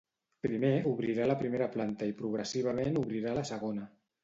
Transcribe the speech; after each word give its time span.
Primer 0.45 0.71
obrirà 0.91 1.27
la 1.27 1.35
primera 1.43 1.67
planta 1.77 2.09
i 2.13 2.17
progressivament 2.23 3.01
obrirà 3.05 3.37
la 3.43 3.47
segona. 3.55 3.89